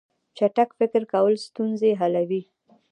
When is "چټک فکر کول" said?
0.37-1.33